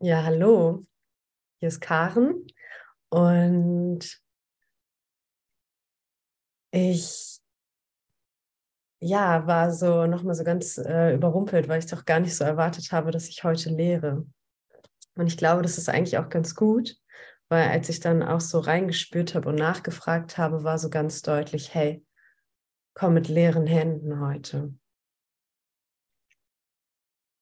[0.00, 0.82] Ja, hallo.
[1.58, 2.46] Hier ist Karen
[3.08, 4.20] und
[6.70, 7.40] ich
[9.00, 12.92] ja, war so nochmal so ganz äh, überrumpelt, weil ich doch gar nicht so erwartet
[12.92, 14.26] habe, dass ich heute lehre.
[15.14, 16.96] Und ich glaube, das ist eigentlich auch ganz gut,
[17.48, 21.72] weil als ich dann auch so reingespürt habe und nachgefragt habe, war so ganz deutlich,
[21.74, 22.04] hey,
[22.92, 24.74] komm mit leeren Händen heute.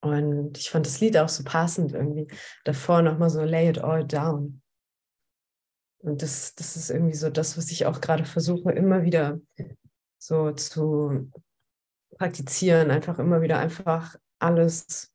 [0.04, 2.28] Und ich fand das Lied auch so passend irgendwie.
[2.64, 4.60] Davor nochmal so Lay it all down.
[5.98, 9.40] Und das, das ist irgendwie so das, was ich auch gerade versuche, immer wieder
[10.18, 11.30] so zu
[12.18, 15.10] praktizieren, einfach immer wieder einfach alles,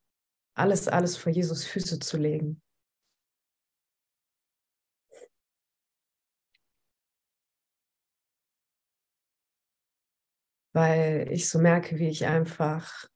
[0.55, 2.61] alles, alles vor Jesus Füße zu legen.
[10.73, 13.07] Weil ich so merke, wie ich einfach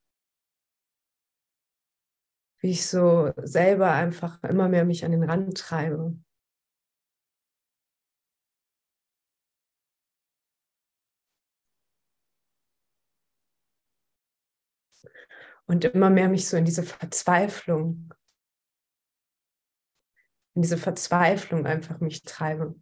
[2.64, 6.18] wie ich so selber einfach immer mehr mich an den Rand treibe.
[15.66, 18.14] Und immer mehr mich so in diese Verzweiflung,
[20.56, 22.76] in diese Verzweiflung einfach mich treibe.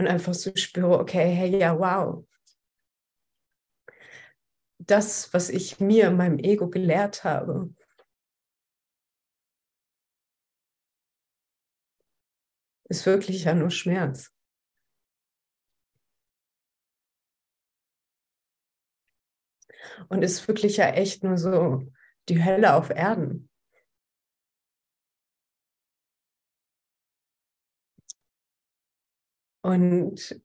[0.00, 2.26] Und einfach so spüre, okay, hey, ja, wow.
[4.78, 7.70] Das, was ich mir, in meinem Ego gelehrt habe,
[12.88, 14.32] ist wirklich ja nur Schmerz.
[20.08, 21.86] Und ist wirklich ja echt nur so
[22.28, 23.49] die Hölle auf Erden.
[29.62, 30.40] Und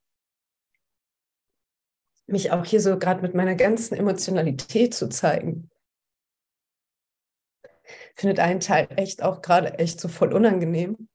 [2.28, 5.70] mich auch hier so gerade mit meiner ganzen Emotionalität zu zeigen.
[8.16, 11.08] Findet einen Teil echt auch gerade echt so voll unangenehm.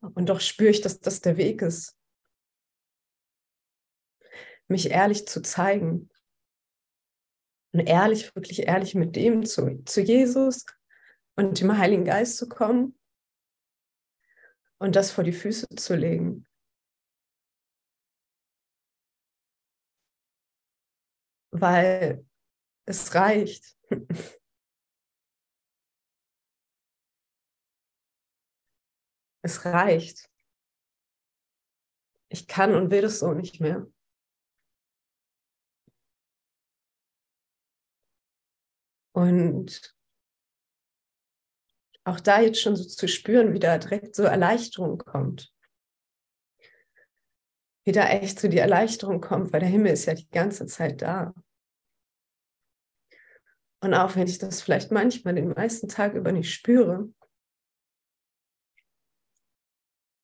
[0.00, 1.96] Und doch spüre ich, dass das der Weg ist.
[4.68, 6.10] Mich ehrlich zu zeigen.
[7.72, 10.64] Und ehrlich, wirklich ehrlich mit dem zu, zu Jesus
[11.36, 12.96] und dem Heiligen Geist zu kommen
[14.84, 16.46] und das vor die Füße zu legen.
[21.50, 22.26] Weil
[22.86, 23.76] es reicht.
[29.46, 30.30] Es reicht.
[32.30, 33.86] Ich kann und will das so nicht mehr.
[39.12, 39.93] Und
[42.04, 45.52] auch da jetzt schon so zu spüren, wie da direkt so Erleichterung kommt.
[47.84, 51.02] Wie da echt so die Erleichterung kommt, weil der Himmel ist ja die ganze Zeit
[51.02, 51.34] da.
[53.80, 57.10] Und auch wenn ich das vielleicht manchmal den meisten Tag über nicht spüre,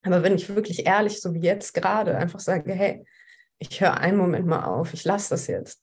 [0.02, 3.04] aber wenn ich wirklich ehrlich, so wie jetzt gerade, einfach sage, hey,
[3.58, 5.82] ich höre einen Moment mal auf, ich lasse das jetzt.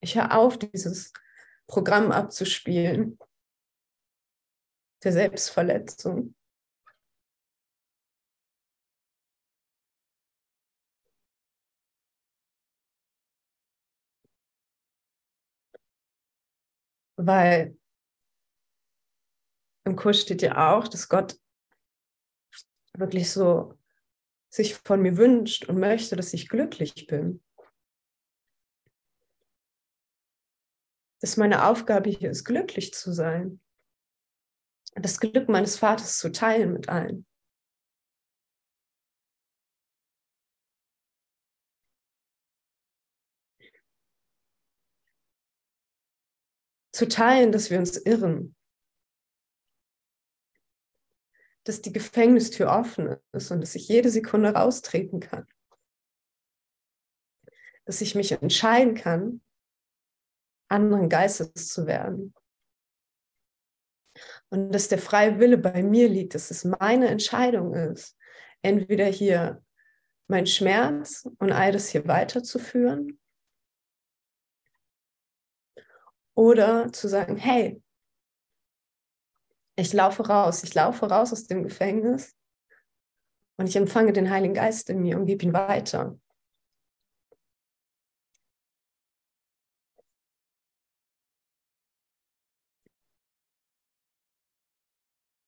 [0.00, 1.14] Ich höre auf, dieses
[1.66, 3.18] Programm abzuspielen
[5.04, 6.34] der Selbstverletzung.
[17.16, 17.76] Weil
[19.84, 21.38] im Kurs steht ja auch, dass Gott
[22.96, 23.78] wirklich so
[24.48, 27.42] sich von mir wünscht und möchte, dass ich glücklich bin.
[31.20, 33.60] Dass meine Aufgabe hier ist, glücklich zu sein
[34.94, 37.26] das Glück meines Vaters zu teilen mit allen.
[46.92, 48.54] Zu teilen, dass wir uns irren,
[51.64, 55.48] dass die Gefängnistür offen ist und dass ich jede Sekunde raustreten kann.
[57.84, 59.42] Dass ich mich entscheiden kann,
[60.68, 62.32] anderen Geistes zu werden
[64.54, 68.16] und dass der freie Wille bei mir liegt, dass es meine Entscheidung ist,
[68.62, 69.64] entweder hier
[70.28, 73.18] mein Schmerz und all das hier weiterzuführen
[76.34, 77.82] oder zu sagen, hey,
[79.74, 82.36] ich laufe raus, ich laufe raus aus dem Gefängnis
[83.56, 86.16] und ich empfange den Heiligen Geist in mir und gebe ihn weiter.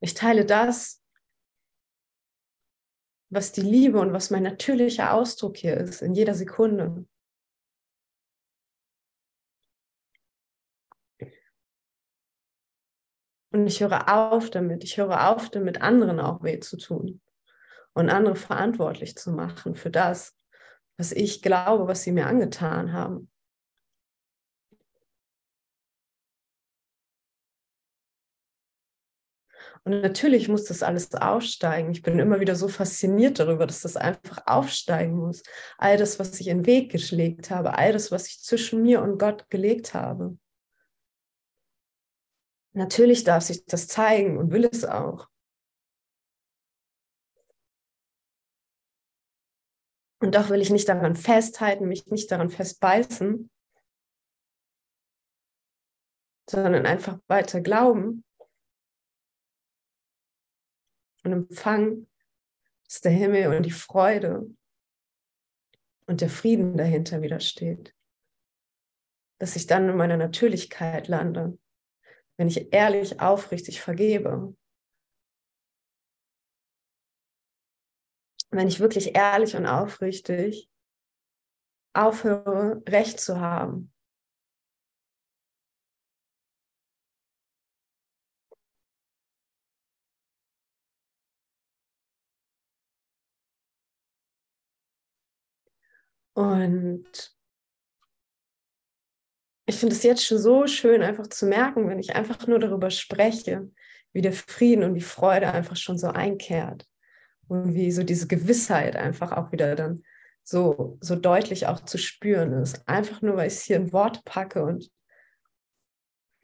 [0.07, 1.03] Ich teile das,
[3.29, 7.09] was die Liebe und was mein natürlicher Ausdruck hier ist, in jeder Sekunde.
[13.51, 17.21] Und ich höre auf damit, ich höre auf damit, anderen auch weh zu tun
[17.93, 20.39] und andere verantwortlich zu machen für das,
[20.99, 23.29] was ich glaube, was sie mir angetan haben.
[29.87, 31.93] Und natürlich muss das alles aufsteigen.
[31.93, 35.45] Ich bin immer wieder so fasziniert darüber, dass das einfach aufsteigen muss.
[35.79, 39.01] All das, was ich in den Weg geschlägt habe, all das, was ich zwischen mir
[39.01, 40.37] und Gott gelegt habe.
[42.73, 45.29] Natürlich darf sich das zeigen und will es auch.
[50.19, 53.49] Und doch will ich nicht daran festhalten, mich nicht daran festbeißen,
[56.51, 58.26] sondern einfach weiter glauben
[61.27, 62.09] und empfangen,
[62.85, 64.49] dass der Himmel und die Freude
[66.07, 67.95] und der Frieden dahinter widersteht.
[69.39, 71.59] Dass ich dann in meiner Natürlichkeit lande,
[72.37, 74.57] wenn ich ehrlich, aufrichtig vergebe.
[78.51, 80.71] Wenn ich wirklich ehrlich und aufrichtig
[81.93, 83.93] aufhöre, Recht zu haben
[96.37, 97.35] Und
[99.65, 102.91] ich finde es jetzt schon so schön, einfach zu merken, wenn ich einfach nur darüber
[102.91, 103.71] spreche,
[104.13, 106.87] wie der Frieden und die Freude einfach schon so einkehrt
[107.49, 110.03] und wie so diese Gewissheit einfach auch wieder dann
[110.45, 112.87] so, so deutlich auch zu spüren ist.
[112.87, 114.91] Einfach nur, weil ich es hier in Worte packe und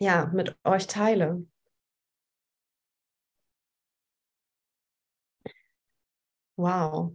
[0.01, 1.45] ja, mit euch teile.
[6.57, 7.13] Wow.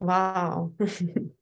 [0.00, 0.72] Wow.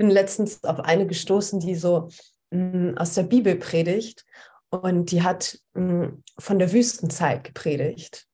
[0.00, 2.08] bin letztens auf eine gestoßen, die so
[2.52, 4.24] mm, aus der Bibel predigt
[4.70, 6.06] und die hat mm,
[6.38, 8.26] von der Wüstenzeit gepredigt,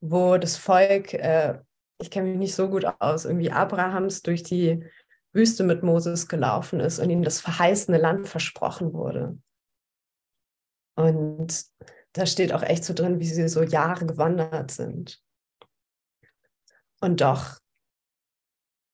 [0.00, 1.60] wo das Volk, äh,
[2.00, 4.84] ich kenne mich nicht so gut aus, irgendwie Abrahams durch die
[5.32, 9.38] Wüste mit Moses gelaufen ist und ihm das verheißene Land versprochen wurde.
[10.98, 11.64] Und
[12.12, 15.22] da steht auch echt so drin, wie sie so Jahre gewandert sind.
[17.00, 17.60] Und doch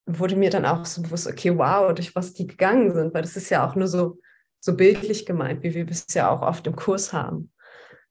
[0.04, 3.36] wurde mir dann auch so bewusst, okay, wow, durch was die gegangen sind, weil das
[3.36, 4.20] ist ja auch nur so,
[4.60, 7.50] so bildlich gemeint, wie wir es ja auch oft im Kurs haben.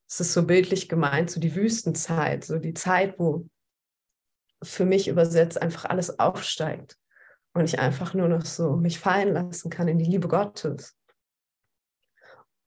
[0.10, 3.48] Es ist so bildlich gemeint, so die Wüstenzeit, so die Zeit, wo
[4.64, 6.98] für mich übersetzt einfach alles aufsteigt
[7.54, 10.98] und ich einfach nur noch so mich fallen lassen kann in die Liebe Gottes.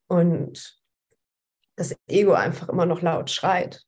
[0.07, 0.76] Und
[1.77, 3.87] das Ego einfach immer noch laut schreit.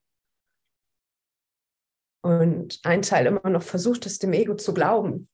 [2.23, 5.29] Und ein Teil immer noch versucht es dem Ego zu glauben.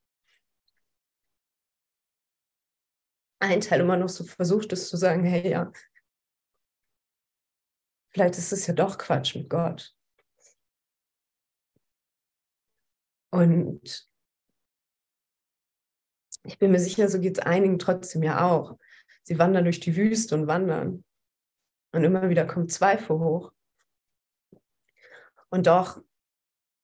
[3.40, 5.72] Ein Teil immer noch so versucht es zu sagen, hey ja,
[8.10, 9.94] vielleicht ist es ja doch Quatsch mit Gott.
[13.30, 14.08] Und
[16.44, 18.78] ich bin mir sicher, so geht es einigen trotzdem ja auch.
[19.24, 21.04] Sie wandern durch die Wüste und wandern.
[21.94, 23.52] Und immer wieder kommt Zweifel hoch.
[25.48, 26.02] Und doch,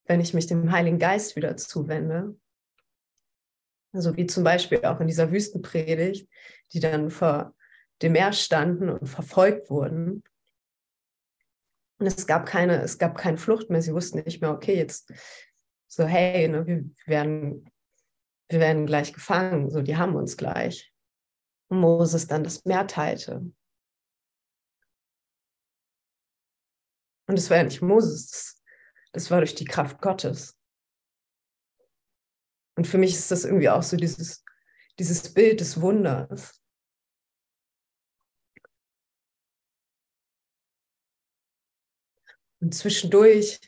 [0.05, 2.39] wenn ich mich dem Heiligen Geist wieder zuwende,
[3.91, 6.29] so wie zum Beispiel auch in dieser Wüstenpredigt,
[6.71, 7.53] die dann vor
[8.01, 10.23] dem Meer standen und verfolgt wurden.
[11.99, 13.81] Und es gab keine, es gab keine Flucht mehr.
[13.81, 15.11] Sie wussten nicht mehr, okay, jetzt
[15.87, 17.69] so, hey, ne, wir, werden,
[18.47, 20.93] wir werden gleich gefangen, so, die haben uns gleich.
[21.67, 23.51] Und Moses dann das Meer teilte.
[27.31, 28.61] Und es war ja nicht Moses,
[29.13, 30.59] das, war durch die Kraft Gottes.
[32.75, 34.43] Und für mich ist das irgendwie auch so dieses,
[34.99, 36.61] dieses Bild des Wunders.
[42.59, 43.61] Und zwischendurch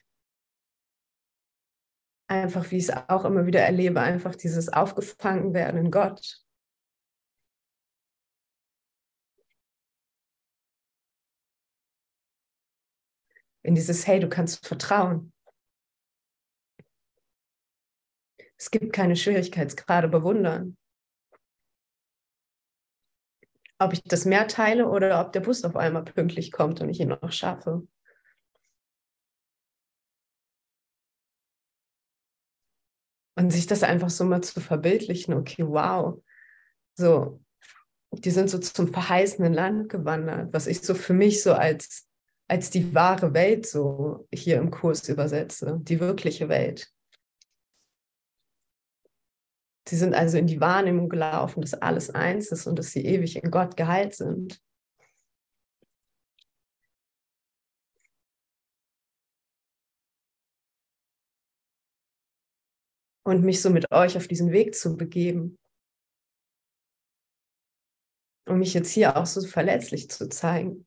[2.28, 6.44] einfach, wie ich es auch immer wieder erlebe, einfach dieses Aufgefangenwerden in Gott.
[13.64, 15.34] In dieses Hey, du kannst vertrauen.
[18.58, 20.78] Es gibt keine Schwierigkeitsgrade bewundern.
[23.80, 27.00] Ob ich das mehr teile oder ob der Bus auf einmal pünktlich kommt und ich
[27.00, 27.86] ihn noch schaffe.
[33.36, 36.24] Und sich das einfach so mal zu verbildlichen, okay, wow,
[36.96, 37.42] so,
[38.12, 42.08] die sind so zum verheißenen Land gewandert, was ich so für mich so als,
[42.54, 46.88] als die wahre Welt so hier im Kurs übersetze, die wirkliche Welt.
[49.90, 53.38] Sie sind also in die Wahrnehmung gelaufen, dass alles eins ist und dass sie ewig
[53.38, 54.62] in Gott geheilt sind.
[63.24, 65.58] Und mich so mit euch auf diesen Weg zu begeben.
[68.46, 70.86] Um mich jetzt hier auch so verletzlich zu zeigen.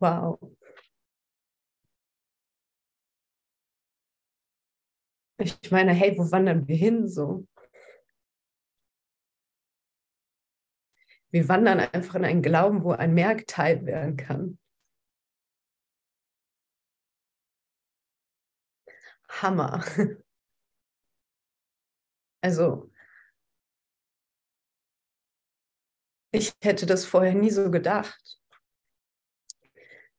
[0.00, 0.38] Wow.
[5.38, 7.46] Ich meine, hey, wo wandern wir hin so?
[11.32, 14.58] Wir wandern einfach in einen Glauben, wo ein Meer geteilt werden kann.
[19.28, 19.80] Hammer.
[22.42, 22.90] Also,
[26.32, 28.39] ich hätte das vorher nie so gedacht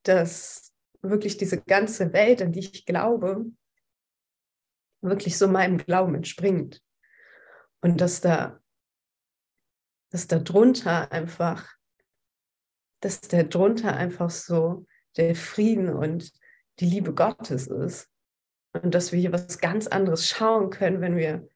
[0.04, 3.46] dass wirklich diese ganze Welt, an die ich glaube,
[5.02, 6.82] wirklich so meinem Glauben entspringt.
[7.82, 8.60] Und dass da,
[10.12, 11.68] dass da drunter einfach,
[13.02, 14.86] dass da drunter einfach so
[15.18, 16.32] der Frieden und
[16.80, 18.08] die Liebe Gottes ist.
[18.74, 21.48] Und dass wir hier was ganz anderes schauen können, wenn wir,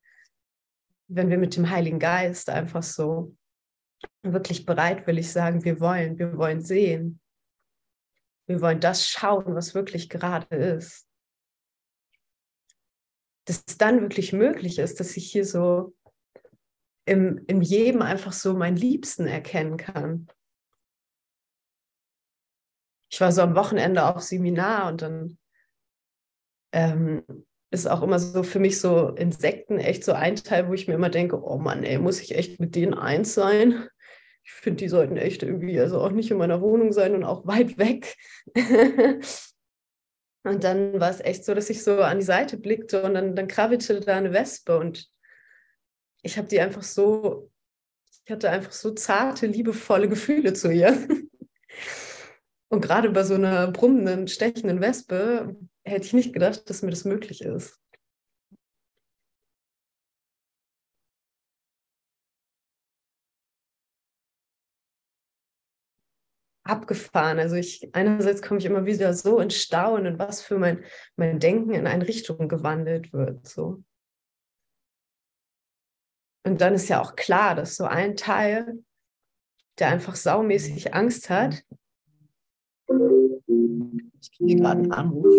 [1.07, 3.35] wenn wir mit dem Heiligen Geist einfach so
[4.23, 7.21] wirklich bereitwillig sagen, wir wollen, wir wollen sehen.
[8.47, 11.07] Wir wollen das schauen, was wirklich gerade ist.
[13.45, 15.95] Dass es dann wirklich möglich ist, dass ich hier so
[17.05, 20.27] im, in jedem einfach so meinen Liebsten erkennen kann.
[23.11, 25.37] Ich war so am Wochenende auf Seminar und dann
[26.73, 27.23] ähm,
[27.71, 30.95] ist auch immer so für mich so Insekten echt so ein Teil, wo ich mir
[30.95, 33.87] immer denke, oh Mann, ey, muss ich echt mit denen eins sein?
[34.45, 37.47] Ich finde, die sollten echt irgendwie, also auch nicht in meiner Wohnung sein und auch
[37.47, 38.15] weit weg.
[40.43, 43.35] und dann war es echt so, dass ich so an die Seite blickte und dann,
[43.35, 45.09] dann krabbelte da eine Wespe und
[46.21, 47.51] ich habe die einfach so,
[48.25, 51.07] ich hatte einfach so zarte, liebevolle Gefühle zu ihr.
[52.67, 57.05] Und gerade bei so einer brummenden, stechenden Wespe hätte ich nicht gedacht, dass mir das
[57.05, 57.79] möglich ist.
[66.65, 67.39] Abgefahren.
[67.39, 70.83] Also ich einerseits komme ich immer wieder so in Staunen, was für mein,
[71.15, 73.47] mein Denken in eine Richtung gewandelt wird.
[73.47, 73.83] So.
[76.45, 78.83] Und dann ist ja auch klar, dass so ein Teil,
[79.79, 81.63] der einfach saumäßig Angst hat,
[84.21, 85.33] ich kriege gerade einen Anruf.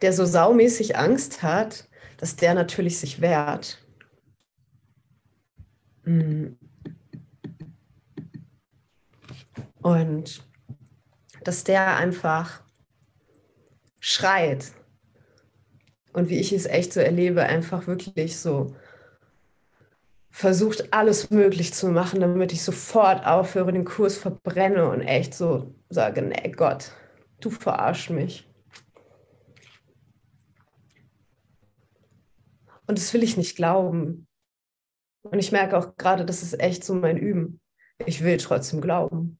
[0.00, 1.88] Der so saumäßig Angst hat,
[2.22, 3.84] dass der natürlich sich wehrt.
[6.04, 6.50] Mm.
[9.82, 10.40] Und
[11.42, 12.62] dass der einfach
[13.98, 14.70] schreit.
[16.12, 18.76] Und wie ich es echt so erlebe, einfach wirklich so
[20.30, 25.74] versucht, alles möglich zu machen, damit ich sofort aufhöre, den Kurs verbrenne und echt so
[25.88, 26.92] sage, nee, Gott,
[27.40, 28.48] du verarsch mich.
[32.86, 34.26] Und das will ich nicht glauben.
[35.22, 37.60] Und ich merke auch gerade, das ist echt so mein Üben.
[38.06, 39.38] Ich will trotzdem glauben.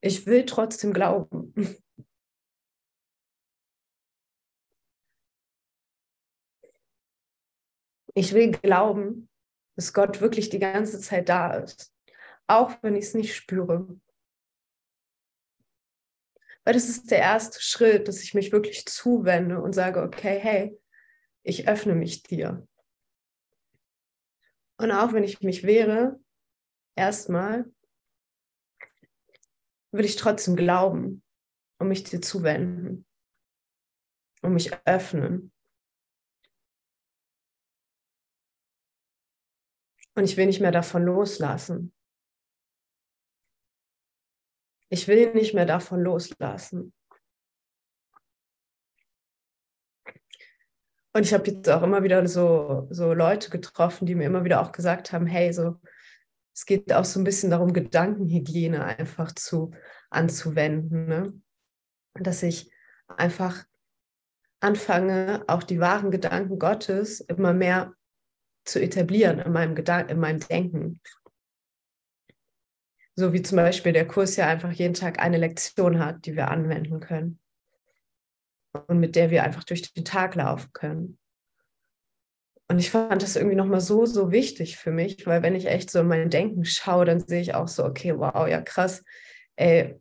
[0.00, 1.52] Ich will trotzdem glauben.
[8.14, 9.28] Ich will glauben,
[9.74, 11.92] dass Gott wirklich die ganze Zeit da ist,
[12.46, 14.00] auch wenn ich es nicht spüre.
[16.66, 20.76] Weil das ist der erste Schritt, dass ich mich wirklich zuwende und sage, okay, hey,
[21.44, 22.66] ich öffne mich dir.
[24.76, 26.18] Und auch wenn ich mich wehre,
[26.96, 27.72] erstmal,
[29.92, 31.22] will ich trotzdem glauben
[31.78, 33.06] und mich dir zuwenden
[34.42, 35.52] und mich öffnen.
[40.16, 41.95] Und ich will nicht mehr davon loslassen.
[44.88, 46.92] Ich will nicht mehr davon loslassen.
[51.12, 54.60] Und ich habe jetzt auch immer wieder so, so Leute getroffen, die mir immer wieder
[54.60, 55.80] auch gesagt haben, hey, so,
[56.54, 59.72] es geht auch so ein bisschen darum, Gedankenhygiene einfach zu
[60.10, 61.06] anzuwenden.
[61.06, 61.40] Ne?
[62.22, 62.70] dass ich
[63.08, 63.64] einfach
[64.60, 67.94] anfange, auch die wahren Gedanken Gottes immer mehr
[68.64, 71.00] zu etablieren in meinem, Gedan in meinem Denken.
[73.16, 76.48] So wie zum Beispiel der Kurs ja einfach jeden Tag eine Lektion hat, die wir
[76.48, 77.38] anwenden können
[78.86, 81.18] und mit der wir einfach durch den Tag laufen können.
[82.68, 85.90] Und ich fand das irgendwie nochmal so, so wichtig für mich, weil wenn ich echt
[85.90, 89.02] so in mein Denken schaue, dann sehe ich auch so, okay, wow, ja krass,
[89.54, 89.98] ey,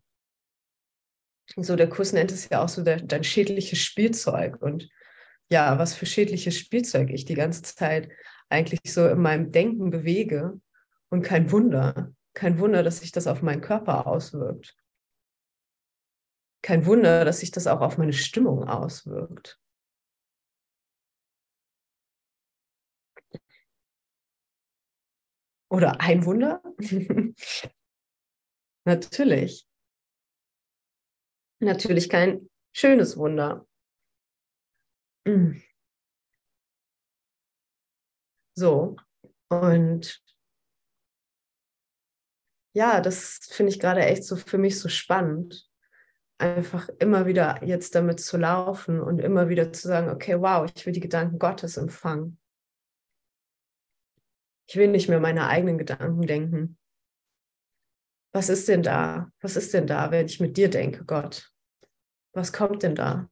[1.55, 4.61] so der Kurs nennt es ja auch so der, dein schädliches Spielzeug.
[4.61, 4.89] Und
[5.49, 8.09] ja, was für schädliches Spielzeug ich die ganze Zeit
[8.49, 10.59] eigentlich so in meinem Denken bewege.
[11.09, 14.77] Und kein Wunder, kein Wunder, dass sich das auf meinen Körper auswirkt.
[16.61, 19.59] Kein Wunder, dass sich das auch auf meine Stimmung auswirkt.
[25.69, 26.61] Oder ein Wunder?
[28.85, 29.65] Natürlich.
[31.59, 33.65] Natürlich kein schönes Wunder.
[35.25, 35.61] Mm.
[38.57, 38.95] So,
[39.49, 40.23] und
[42.75, 45.65] ja, das finde ich gerade echt so für mich so spannend,
[46.37, 50.85] einfach immer wieder jetzt damit zu laufen und immer wieder zu sagen, okay, wow, ich
[50.85, 52.37] will die Gedanken Gottes empfangen.
[54.67, 56.77] Ich will nicht mehr meine eigenen Gedanken denken.
[58.33, 59.31] Was ist denn da?
[59.39, 61.53] Was ist denn da, wenn ich mit dir denke, Gott?
[62.33, 63.29] Was kommt denn da?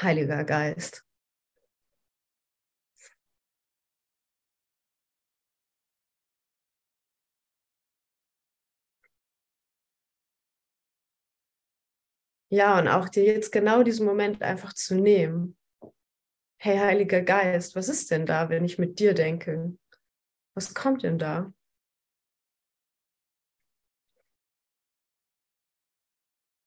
[0.00, 1.04] Heiliger Geist.
[12.50, 15.56] Ja, und auch dir jetzt genau diesen Moment einfach zu nehmen.
[16.60, 19.76] Hey, Heiliger Geist, was ist denn da, wenn ich mit dir denke?
[20.54, 21.52] Was kommt denn da?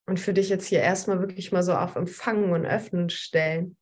[0.07, 3.77] Und für dich jetzt hier erstmal wirklich mal so auf Empfangen und Öffnen stellen.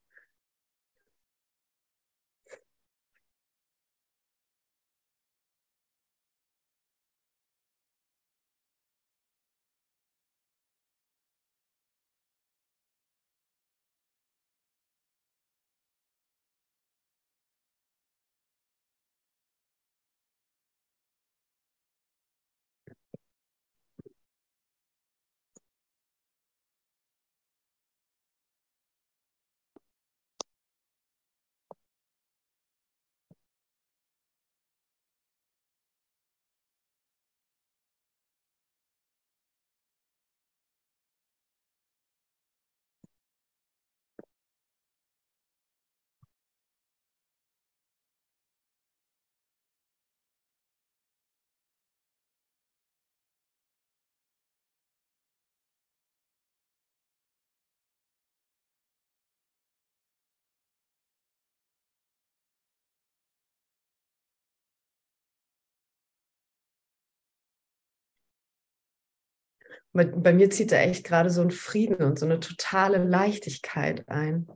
[70.05, 74.47] Bei, mir zieht da echt gerade so ein Frieden und so eine totale Leichtigkeit ein.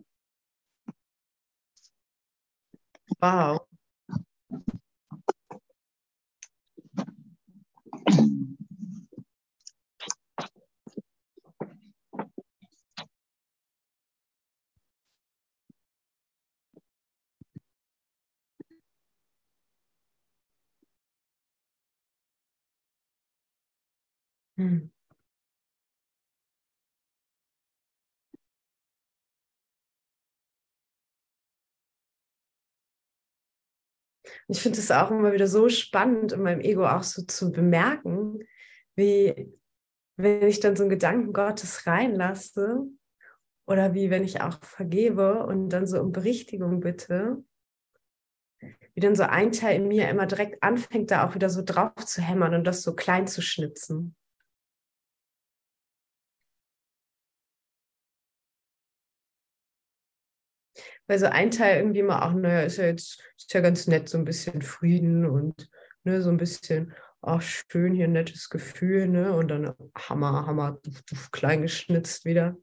[3.22, 3.66] Wow.
[24.58, 24.93] Hm.
[34.48, 38.40] Ich finde es auch immer wieder so spannend, in meinem Ego auch so zu bemerken,
[38.96, 39.52] wie
[40.18, 42.82] wenn ich dann so einen Gedanken Gottes reinlasse
[43.66, 47.44] oder wie wenn ich auch vergebe und dann so um Berichtigung bitte,
[48.94, 52.06] wie dann so ein Teil in mir immer direkt anfängt, da auch wieder so drauf
[52.06, 54.16] zu hämmern und das so klein zu schnitzen.
[61.14, 64.10] Weil so ein Teil irgendwie immer auch, naja, ist ja jetzt ist ja ganz nett,
[64.10, 65.70] so ein bisschen Frieden und
[66.04, 69.36] ne, so ein bisschen, ach, schön hier, nettes Gefühl, ne?
[69.36, 72.58] Und dann Hammer, Hammer, duf, duf, klein geschnitzt wieder.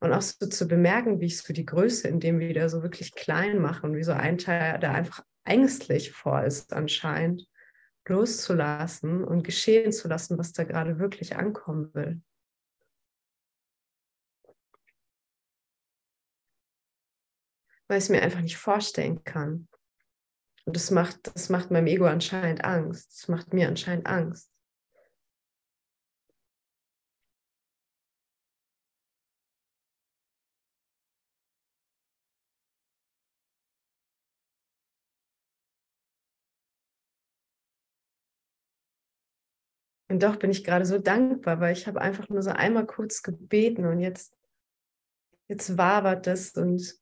[0.00, 3.14] Und auch so zu bemerken, wie ich so die Größe in dem wieder so wirklich
[3.14, 7.46] klein mache und wie so ein Teil, der einfach ängstlich vor ist anscheinend,
[8.08, 12.20] loszulassen und geschehen zu lassen, was da gerade wirklich ankommen will.
[17.90, 19.66] weil ich es mir einfach nicht vorstellen kann.
[20.64, 23.10] Und das macht, das macht meinem Ego anscheinend Angst.
[23.10, 24.48] Das macht mir anscheinend Angst.
[40.08, 43.22] Und doch bin ich gerade so dankbar, weil ich habe einfach nur so einmal kurz
[43.22, 44.36] gebeten und jetzt,
[45.48, 47.00] jetzt wabert das und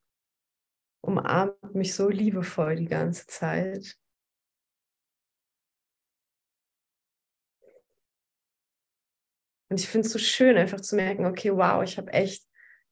[1.01, 3.97] umarmt mich so liebevoll die ganze Zeit.
[9.69, 12.43] Und ich finde es so schön, einfach zu merken, okay, wow, ich habe echt,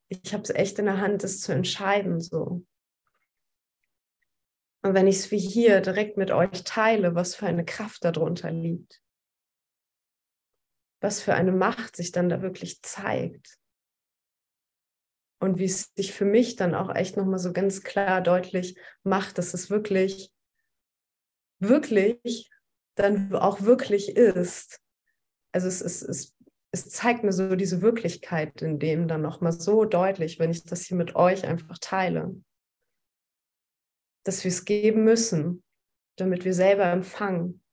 [0.10, 2.22] ich habe es echt in der Hand, das zu entscheiden.
[2.22, 2.66] So.
[4.84, 8.52] Und wenn ich es wie hier direkt mit euch teile, was für eine Kraft darunter
[8.52, 9.02] liegt,
[11.02, 13.58] was für eine Macht sich dann da wirklich zeigt.
[15.40, 19.38] Und wie es sich für mich dann auch echt nochmal so ganz klar deutlich macht,
[19.38, 20.32] dass es wirklich,
[21.60, 22.50] wirklich
[22.96, 24.80] dann auch wirklich ist.
[25.52, 26.38] Also es, es, es
[26.72, 30.84] es zeigt mir so diese Wirklichkeit in dem dann nochmal so deutlich, wenn ich das
[30.84, 32.36] hier mit euch einfach teile.
[34.24, 35.64] Dass wir es geben müssen,
[36.18, 37.64] damit wir selber empfangen.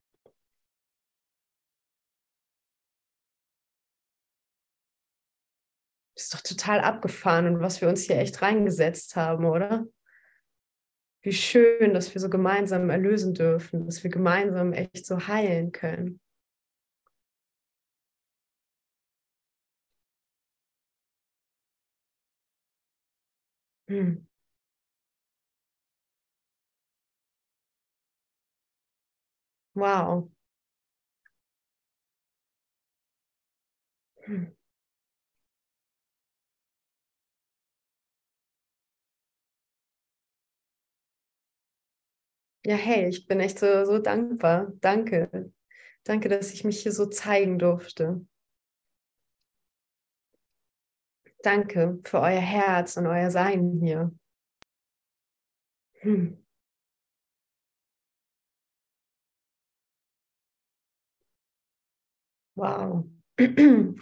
[6.35, 9.87] Doch total abgefahren und was wir uns hier echt reingesetzt haben, oder?
[11.23, 16.21] Wie schön, dass wir so gemeinsam erlösen dürfen, dass wir gemeinsam echt so heilen können.
[23.89, 24.25] Hm.
[29.75, 30.31] Wow.
[34.27, 34.54] Hm.
[42.67, 44.73] Ja, hey, ich bin echt so, so dankbar.
[44.81, 45.53] Danke.
[46.05, 48.25] Danke, dass ich mich hier so zeigen durfte.
[51.45, 54.11] Danke für euer Herz und euer Sein hier.
[56.03, 56.35] Hm.
[62.57, 63.05] Wow.
[63.39, 63.95] hm.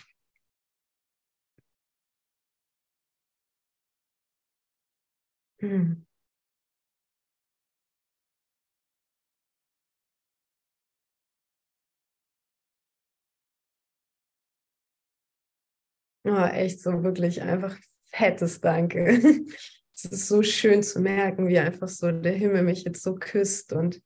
[16.25, 17.77] Oh, echt so wirklich einfach
[18.11, 19.43] fettes Danke.
[19.95, 23.73] Es ist so schön zu merken, wie einfach so der Himmel mich jetzt so küsst
[23.73, 24.03] und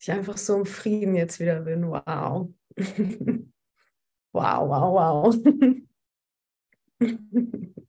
[0.00, 1.88] ich einfach so im Frieden jetzt wieder bin.
[1.88, 2.52] Wow.
[4.34, 5.34] Wow, wow, wow.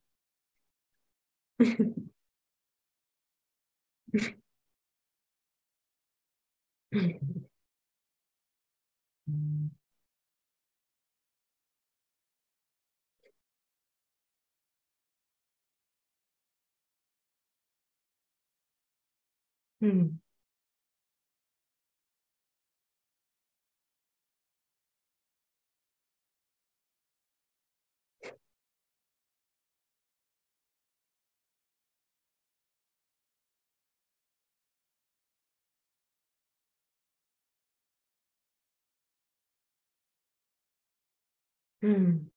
[19.84, 20.16] Hm.
[41.82, 42.33] Hm.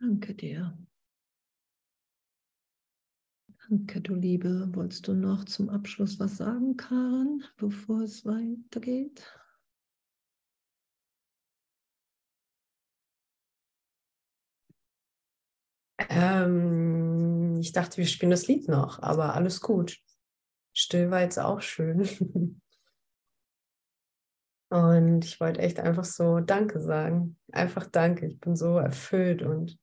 [0.00, 0.76] Danke dir.
[3.70, 4.68] Danke, du Liebe.
[4.74, 9.22] Wolltest du noch zum Abschluss was sagen, Karen, bevor es weitergeht?
[16.08, 19.98] Ähm, ich dachte, wir spielen das Lied noch, aber alles gut.
[20.74, 22.08] Still war jetzt auch schön.
[24.70, 27.36] Und ich wollte echt einfach so Danke sagen.
[27.52, 28.26] Einfach Danke.
[28.26, 29.78] Ich bin so erfüllt und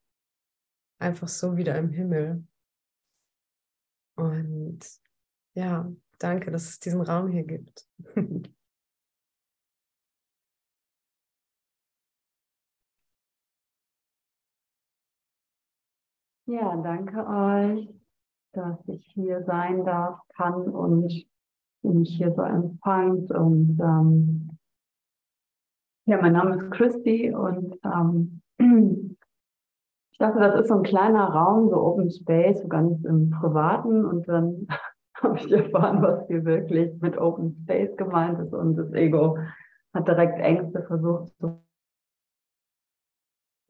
[1.00, 2.47] einfach so wieder im Himmel.
[4.15, 4.80] Und
[5.54, 7.86] ja, danke, dass es diesen Raum hier gibt.
[16.50, 17.89] Ja, danke euch,
[18.54, 21.28] dass ich hier sein darf, kann und
[21.82, 23.30] mich hier so empfangt.
[23.32, 24.57] Und ähm,
[26.08, 28.41] ja, mein Name ist Christy und ähm,
[30.12, 34.06] ich dachte, das ist so ein kleiner Raum, so Open Space, so ganz im Privaten.
[34.06, 34.67] Und dann
[35.22, 38.54] habe ich erfahren, was hier wirklich mit Open Space gemeint ist.
[38.54, 39.38] Und das Ego
[39.93, 41.62] hat direkt Ängste versucht zu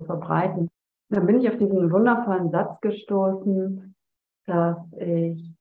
[0.05, 0.69] verbreiten.
[1.09, 3.95] Dann bin ich auf diesen wundervollen Satz gestoßen,
[4.45, 5.57] dass ich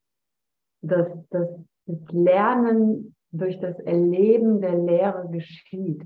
[0.82, 1.48] dass, dass
[1.86, 6.04] das Lernen durch das Erleben der Lehre geschieht.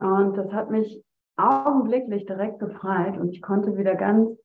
[0.00, 1.04] Und das hat mich
[1.36, 4.36] augenblicklich direkt befreit und ich konnte wieder ganz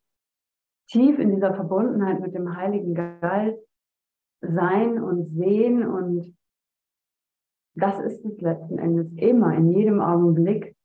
[0.88, 3.60] tief in dieser Verbundenheit mit dem Heiligen Geist
[4.42, 6.36] sein und sehen und
[7.76, 10.76] das ist es letzten Endes immer, in jedem Augenblick,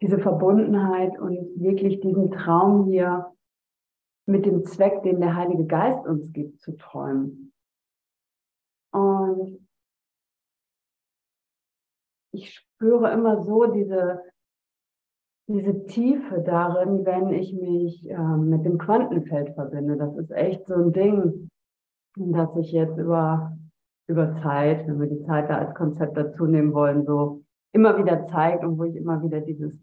[0.00, 3.32] diese Verbundenheit und wirklich diesen Traum hier
[4.26, 7.52] mit dem Zweck, den der Heilige Geist uns gibt, zu träumen.
[8.92, 9.68] Und
[12.32, 14.22] ich spüre immer so diese,
[15.48, 19.96] diese Tiefe darin, wenn ich mich äh, mit dem Quantenfeld verbinde.
[19.96, 21.50] Das ist echt so ein Ding,
[22.16, 23.56] das ich jetzt über,
[24.06, 28.24] über Zeit, wenn wir die Zeit da als Konzept dazu nehmen wollen, so immer wieder
[28.24, 29.78] zeigt und wo ich immer wieder dieses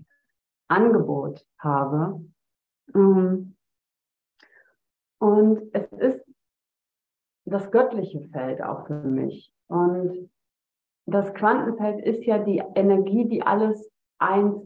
[0.70, 2.26] Angebot habe.
[2.94, 3.56] Ähm,
[5.20, 6.24] und es ist
[7.46, 9.52] das göttliche Feld auch für mich.
[9.68, 10.30] Und
[11.08, 13.90] das Quantenfeld ist ja die Energie, die alles
[14.20, 14.62] eins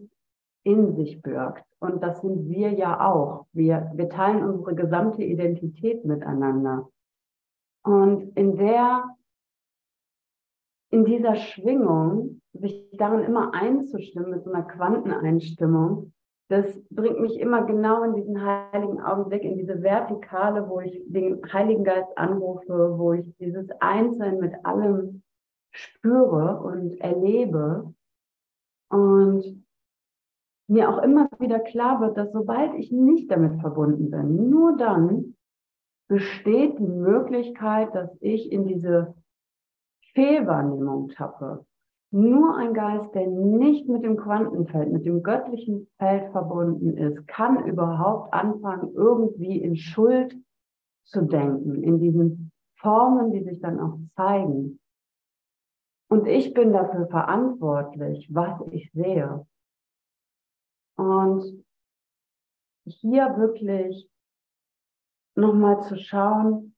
[0.63, 1.65] in sich birgt.
[1.79, 3.45] Und das sind wir ja auch.
[3.53, 6.89] Wir, wir teilen unsere gesamte Identität miteinander.
[7.83, 9.15] Und in der,
[10.91, 16.11] in dieser Schwingung, sich darin immer einzustimmen mit so einer Quanteneinstimmung,
[16.49, 21.41] das bringt mich immer genau in diesen heiligen Augenblick, in diese Vertikale, wo ich den
[21.53, 25.23] Heiligen Geist anrufe, wo ich dieses Einzeln mit allem
[25.71, 27.93] spüre und erlebe.
[28.89, 29.65] Und
[30.67, 35.35] mir auch immer wieder klar wird, dass sobald ich nicht damit verbunden bin, nur dann
[36.07, 39.15] besteht die Möglichkeit, dass ich in diese
[40.13, 41.65] Fehlwahrnehmung tappe.
[42.13, 47.65] Nur ein Geist, der nicht mit dem Quantenfeld, mit dem göttlichen Feld verbunden ist, kann
[47.65, 50.37] überhaupt anfangen, irgendwie in Schuld
[51.05, 54.80] zu denken, in diesen Formen, die sich dann auch zeigen.
[56.11, 59.47] Und ich bin dafür verantwortlich, was ich sehe.
[60.97, 61.65] Und
[62.83, 64.09] hier wirklich
[65.35, 66.75] nochmal zu schauen,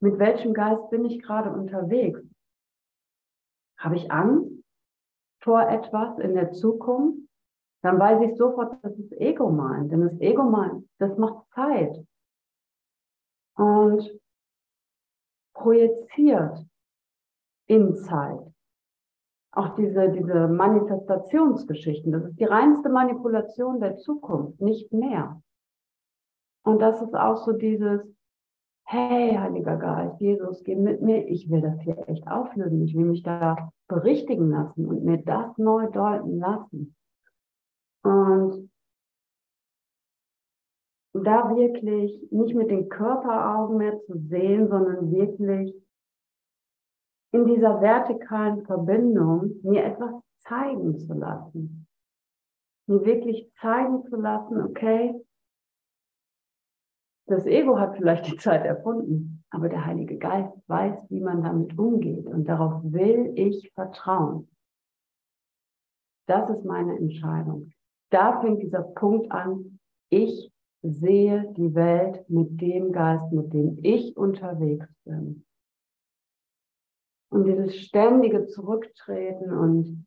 [0.00, 2.20] mit welchem Geist bin ich gerade unterwegs?
[3.78, 4.50] Habe ich Angst
[5.40, 7.28] vor etwas in der Zukunft?
[7.82, 9.92] Dann weiß ich sofort, dass es Ego meint.
[9.92, 12.04] Denn das Ego meint, das macht Zeit.
[13.54, 14.20] Und
[15.54, 16.66] projiziert
[17.66, 18.40] in Zeit.
[19.52, 25.40] Auch diese, diese Manifestationsgeschichten, das ist die reinste Manipulation der Zukunft, nicht mehr.
[26.62, 28.02] Und das ist auch so dieses,
[28.84, 33.06] hey, Heiliger Geist, Jesus, geh mit mir, ich will das hier echt auflösen, ich will
[33.06, 36.94] mich da berichtigen lassen und mir das neu deuten lassen.
[38.02, 38.70] Und
[41.14, 45.74] da wirklich nicht mit den Körperaugen mehr zu sehen, sondern wirklich
[47.36, 51.86] in dieser vertikalen Verbindung mir etwas zeigen zu lassen.
[52.86, 55.14] Mir wirklich zeigen zu lassen, okay,
[57.28, 61.76] das Ego hat vielleicht die Zeit erfunden, aber der Heilige Geist weiß, wie man damit
[61.76, 64.48] umgeht und darauf will ich vertrauen.
[66.28, 67.72] Das ist meine Entscheidung.
[68.10, 69.80] Da fängt dieser Punkt an.
[70.08, 75.45] Ich sehe die Welt mit dem Geist, mit dem ich unterwegs bin.
[77.36, 80.06] Und dieses ständige Zurücktreten und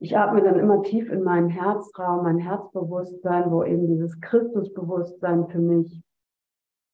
[0.00, 5.60] ich atme dann immer tief in meinen Herzraum, mein Herzbewusstsein, wo eben dieses Christusbewusstsein für
[5.60, 6.02] mich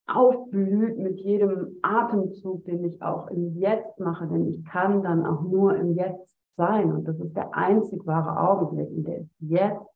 [0.07, 5.43] aufblüht mit jedem Atemzug, den ich auch im Jetzt mache, denn ich kann dann auch
[5.43, 9.91] nur im Jetzt sein und das ist der einzig wahre Augenblick und der ist jetzt,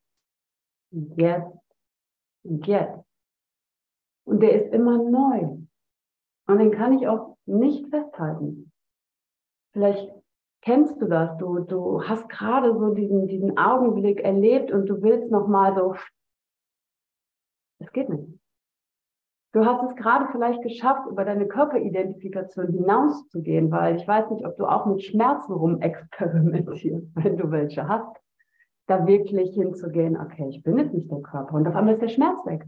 [0.91, 1.77] jetzt
[2.43, 3.05] und jetzt.
[4.25, 5.57] Und der ist immer neu.
[6.49, 8.70] Und den kann ich auch nicht festhalten.
[9.73, 10.13] Vielleicht
[10.63, 15.31] kennst du das, du, du hast gerade so diesen, diesen Augenblick erlebt und du willst
[15.31, 15.95] nochmal so,
[17.79, 18.41] es geht nicht.
[19.53, 24.57] Du hast es gerade vielleicht geschafft, über deine Körperidentifikation hinauszugehen, weil ich weiß nicht, ob
[24.57, 28.17] du auch mit Schmerzen rumexperimentierst, wenn du welche hast,
[28.87, 32.09] da wirklich hinzugehen, okay, ich bin jetzt nicht der Körper und auf einmal ist der
[32.09, 32.65] Schmerz weg.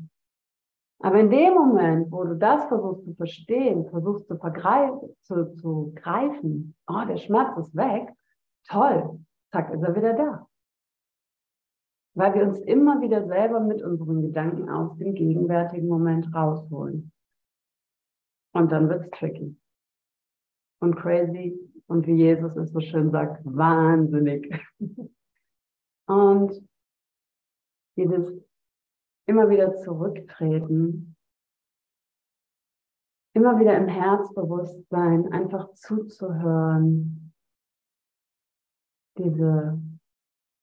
[1.04, 4.38] Aber in dem Moment, wo du das versuchst zu verstehen, versuchst zu,
[5.22, 8.08] zu, zu greifen, oh, der Schmerz ist weg,
[8.68, 9.18] toll,
[9.50, 10.48] zack, ist er wieder da.
[12.14, 17.10] Weil wir uns immer wieder selber mit unseren Gedanken aus dem gegenwärtigen Moment rausholen.
[18.52, 19.56] Und dann wird's tricky.
[20.78, 21.58] Und crazy.
[21.88, 24.54] Und wie Jesus es so schön sagt, wahnsinnig.
[26.06, 26.62] Und
[27.96, 28.32] dieses
[29.26, 31.16] immer wieder zurücktreten,
[33.34, 37.32] immer wieder im Herzbewusstsein einfach zuzuhören,
[39.18, 39.80] diese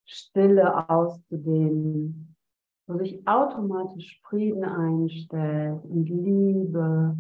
[0.06, 2.36] Stille auszudehnen,
[2.88, 7.16] wo sich automatisch Frieden einstellt und Liebe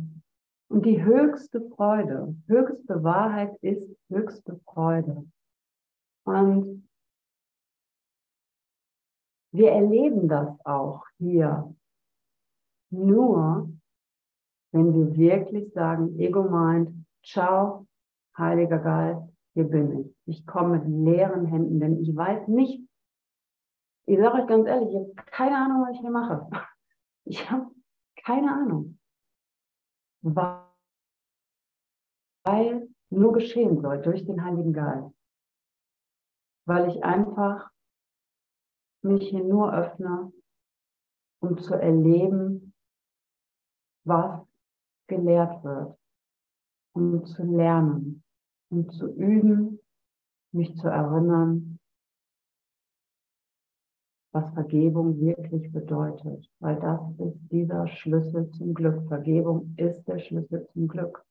[0.70, 2.36] und die höchste Freude.
[2.48, 5.26] Höchste Wahrheit ist höchste Freude.
[6.26, 6.89] Und
[9.52, 11.74] wir erleben das auch hier.
[12.92, 13.70] Nur,
[14.72, 17.88] wenn wir wirklich sagen, Ego meint, ciao,
[18.38, 19.22] Heiliger Geist,
[19.54, 20.16] hier bin ich.
[20.26, 22.88] Ich komme mit leeren Händen, denn ich weiß nicht,
[24.06, 26.50] ich sage euch ganz ehrlich, ich habe keine Ahnung, was ich hier mache.
[27.26, 27.70] Ich habe
[28.24, 28.98] keine Ahnung.
[30.24, 30.66] Weil
[33.12, 35.14] nur geschehen soll durch den Heiligen Geist.
[36.66, 37.70] Weil ich einfach
[39.02, 40.32] mich hier nur öffne,
[41.42, 42.74] um zu erleben,
[44.06, 44.42] was
[45.08, 45.98] gelehrt wird,
[46.94, 48.24] um zu lernen,
[48.70, 49.80] um zu üben,
[50.52, 51.80] mich zu erinnern,
[54.32, 59.08] was Vergebung wirklich bedeutet, weil das ist dieser Schlüssel zum Glück.
[59.08, 61.26] Vergebung ist der Schlüssel zum Glück.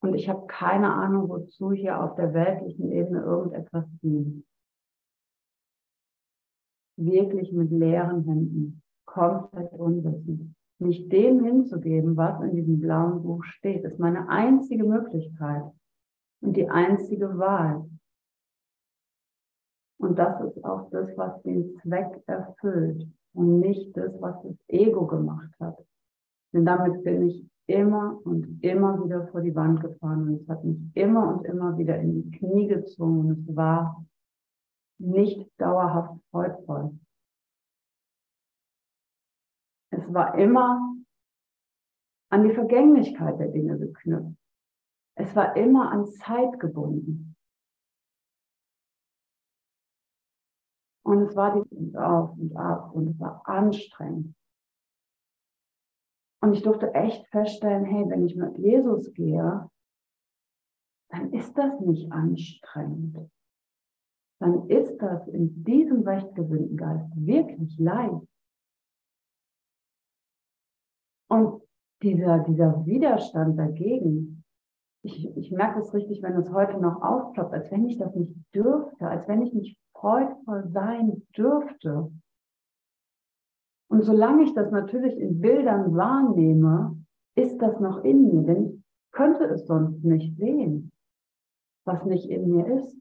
[0.00, 4.46] Und ich habe keine Ahnung, wozu hier auf der weltlichen Ebene irgendetwas dient
[6.96, 10.54] wirklich mit leeren Händen, komplett unwissend.
[10.78, 15.64] Nicht dem hinzugeben, was in diesem blauen Buch steht, ist meine einzige Möglichkeit
[16.42, 17.88] und die einzige Wahl.
[19.98, 25.06] Und das ist auch das, was den Zweck erfüllt und nicht das, was das Ego
[25.06, 25.78] gemacht hat.
[26.52, 30.62] Denn damit bin ich immer und immer wieder vor die Wand gefahren und es hat
[30.64, 34.04] mich immer und immer wieder in die Knie gezwungen und es war
[34.98, 36.98] nicht dauerhaft freudvoll.
[39.90, 40.94] Es war immer
[42.30, 44.36] an die Vergänglichkeit der Dinge geknüpft.
[45.14, 47.36] Es war immer an Zeit gebunden.
[51.02, 54.34] Und es war die auf und ab und es war anstrengend.
[56.42, 59.70] Und ich durfte echt feststellen, hey, wenn ich mit Jesus gehe,
[61.08, 63.30] dann ist das nicht anstrengend
[64.38, 68.26] dann ist das in diesem rechtgesinnten Geist wirklich leicht.
[71.28, 71.62] Und
[72.02, 74.44] dieser, dieser Widerstand dagegen,
[75.02, 78.34] ich, ich merke es richtig, wenn es heute noch aufploppt, als wenn ich das nicht
[78.54, 82.12] dürfte, als wenn ich nicht freudvoll sein dürfte.
[83.88, 86.96] Und solange ich das natürlich in Bildern wahrnehme,
[87.36, 90.92] ist das noch in mir, denn ich könnte es sonst nicht sehen,
[91.84, 92.96] was nicht in mir ist.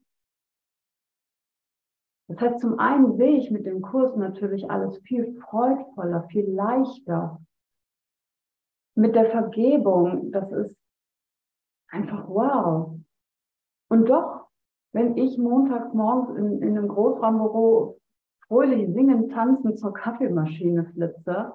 [2.28, 7.40] Das heißt, zum einen sehe ich mit dem Kurs natürlich alles viel freudvoller, viel leichter.
[8.96, 10.78] Mit der Vergebung, das ist
[11.90, 12.98] einfach wow.
[13.90, 14.48] Und doch,
[14.94, 18.00] wenn ich montags morgens in, in einem Großraumbüro
[18.48, 21.54] fröhlich singen, tanzen zur Kaffeemaschine flitze,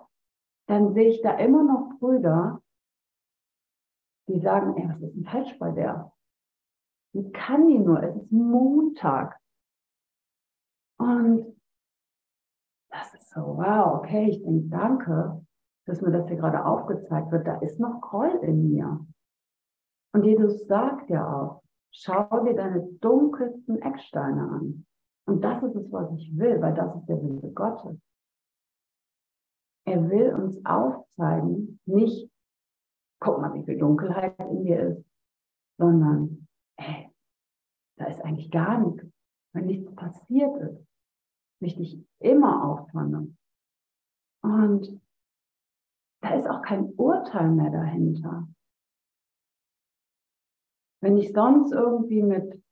[0.67, 2.63] dann sehe ich da immer noch Brüder,
[4.29, 6.13] die sagen, ey, was ist denn falsch bei der?
[7.13, 8.03] Wie kann die nur?
[8.03, 9.40] Es ist Montag.
[11.01, 11.59] Und
[12.91, 15.47] das ist so, wow, okay, ich denke, danke,
[15.87, 17.47] dass mir das hier gerade aufgezeigt wird.
[17.47, 19.07] Da ist noch Groll in mir.
[20.13, 24.87] Und Jesus sagt ja auch, schau dir deine dunkelsten Ecksteine an.
[25.27, 27.99] Und das ist es, was ich will, weil das ist der Wille Gottes.
[29.87, 32.31] Er will uns aufzeigen, nicht,
[33.21, 35.05] guck mal, wie viel Dunkelheit in dir ist,
[35.79, 36.47] sondern,
[36.77, 37.11] ey,
[37.97, 39.11] da ist eigentlich gar nichts.
[39.55, 40.90] Wenn nichts passiert ist,
[41.61, 43.37] möchte ich immer auffangen.
[44.43, 45.01] Und
[46.23, 48.49] da ist auch kein Urteil mehr dahinter.
[51.03, 52.63] Wenn ich sonst irgendwie mit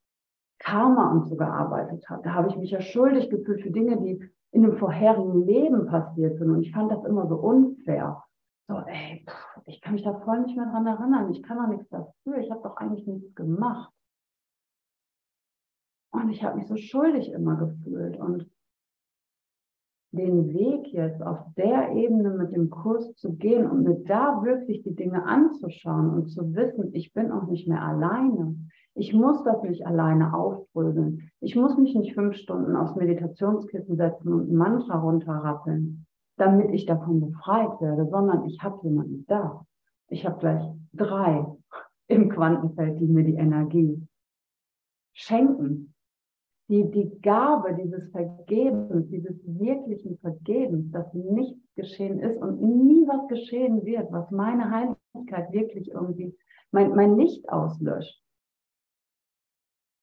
[0.58, 4.30] Karma und so gearbeitet habe, da habe ich mich ja schuldig gefühlt für Dinge, die
[4.50, 6.50] in dem vorherigen Leben passiert sind.
[6.50, 8.22] Und ich fand das immer so unfair.
[8.66, 11.30] So, ey, pff, ich kann mich da voll nicht mehr dran erinnern.
[11.30, 12.38] Ich kann doch nichts dafür.
[12.38, 13.92] Ich habe doch eigentlich nichts gemacht.
[16.10, 18.18] Und ich habe mich so schuldig immer gefühlt.
[18.18, 18.50] Und
[20.10, 24.82] den Weg jetzt auf der Ebene mit dem Kurs zu gehen und mir da wirklich
[24.82, 28.56] die Dinge anzuschauen und zu wissen, ich bin auch nicht mehr alleine.
[28.94, 31.30] Ich muss das nicht alleine aufbröseln.
[31.40, 36.06] Ich muss mich nicht fünf Stunden aufs Meditationskissen setzen und ein Mantra runterrappeln,
[36.36, 39.64] damit ich davon befreit werde, sondern ich habe jemanden da.
[40.08, 40.62] Ich habe gleich
[40.94, 41.46] drei
[42.08, 44.02] im Quantenfeld, die mir die Energie
[45.12, 45.94] schenken,
[46.68, 53.26] die, die Gabe dieses Vergebens, dieses wirklichen Vergebens, dass nichts geschehen ist und nie was
[53.28, 56.36] geschehen wird, was meine Heiligkeit wirklich irgendwie,
[56.70, 58.22] mein, mein Licht auslöscht.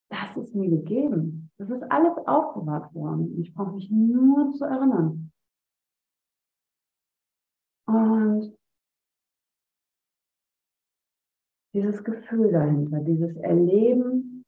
[0.09, 1.51] Das ist mir gegeben.
[1.57, 3.39] Das ist alles aufbewahrt worden.
[3.39, 5.31] Ich brauche mich nur zu erinnern.
[7.85, 8.57] Und
[11.73, 14.45] dieses Gefühl dahinter, dieses Erleben,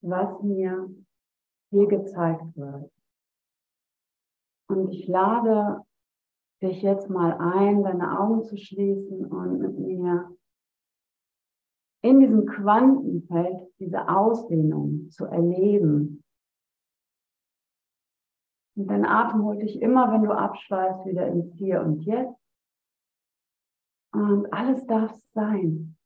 [0.00, 0.88] was mir
[1.74, 2.90] hier gezeigt wird.
[4.68, 5.84] Und ich lade
[6.62, 10.34] dich jetzt mal ein, deine Augen zu schließen und mit mir
[12.02, 16.22] in diesem Quantenfeld diese Ausdehnung zu erleben.
[18.76, 22.40] Und dein Atem holt dich immer, wenn du abschweißt, wieder ins Hier und Jetzt.
[24.12, 25.96] Und alles darf sein.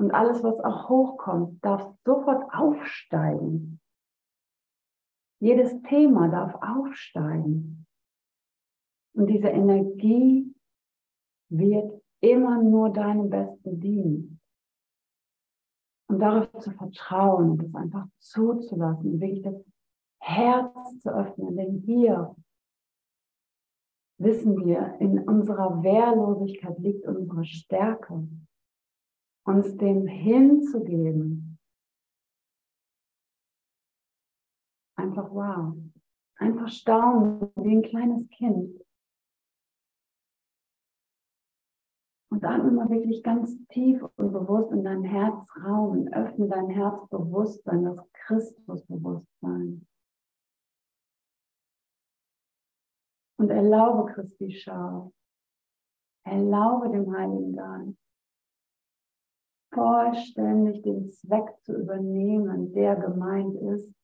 [0.00, 3.82] Und alles, was auch hochkommt, darf sofort aufsteigen.
[5.40, 7.86] Jedes Thema darf aufsteigen.
[9.12, 10.54] Und diese Energie
[11.50, 14.40] wird immer nur deinem Besten dienen.
[16.08, 19.62] Und darauf zu vertrauen und es einfach zuzulassen, wirklich das
[20.18, 22.34] Herz zu öffnen, denn hier
[24.16, 28.26] wissen wir, in unserer Wehrlosigkeit liegt unsere Stärke
[29.50, 31.58] uns dem hinzugeben.
[34.96, 35.76] Einfach wow.
[36.36, 38.80] Einfach staunen wie ein kleines Kind.
[42.30, 47.84] Und dann immer wirklich ganz tief und bewusst in dein Herzraum und öffne dein Herzbewusstsein,
[47.84, 49.86] das Christusbewusstsein.
[53.36, 55.12] Und erlaube Christi Schau.
[56.24, 58.09] Erlaube dem Heiligen Geist
[59.72, 63.94] vollständig den Zweck zu übernehmen, der gemeint ist.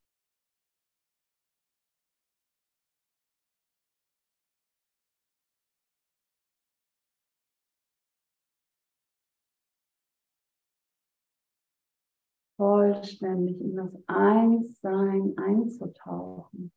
[12.56, 16.72] vollständig in das Einssein einzutauchen.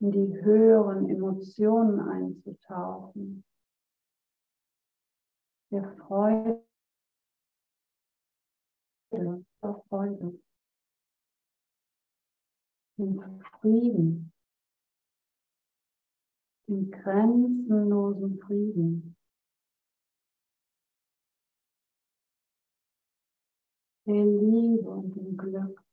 [0.00, 3.44] In die höheren Emotionen einzutauchen.
[5.70, 6.64] Der Freude,
[9.12, 9.44] der
[9.88, 10.40] Freude,
[12.98, 14.32] den Frieden,
[16.68, 19.16] den grenzenlosen Frieden.
[24.06, 25.85] Der Liebe und dem Glück.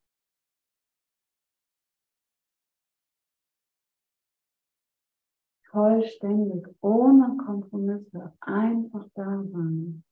[5.73, 10.03] Vollständig, ohne Kompromisse, einfach da sein.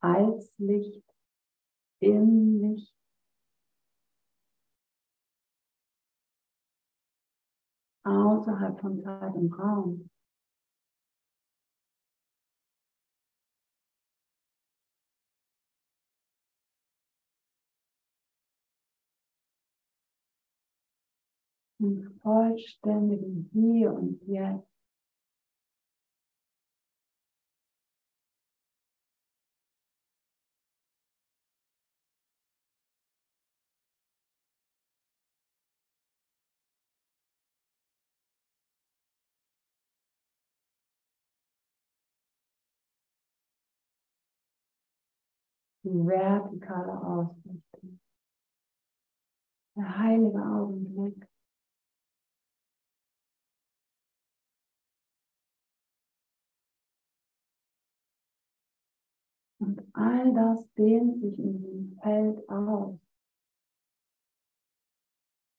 [0.00, 1.04] Als Licht,
[2.00, 2.94] im Licht.
[8.04, 10.10] Außerhalb von Zeit und Raum.
[21.78, 24.68] im vollständigen Hier und Jetzt
[45.88, 48.00] die vertikale Ausrichtung.
[49.76, 51.26] Der heilige Augenblick.
[59.58, 62.98] Und all das dehnt sich in diesem Feld aus.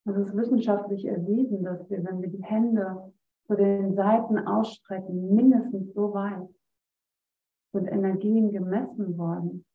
[0.06, 3.14] Es ist wissenschaftlich erwiesen, dass wir, wenn wir die Hände
[3.45, 6.50] zu den Seiten ausstrecken, mindestens so weit
[7.74, 9.66] sind Energien gemessen worden.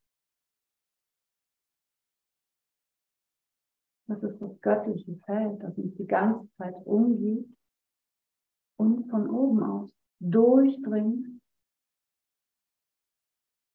[4.06, 7.48] Das ist das göttliche Feld, das uns die ganze Zeit umgibt
[8.76, 11.33] und von oben aus durchdringt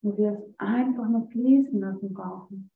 [0.01, 2.71] und wir es einfach nur fließen lassen brauchen.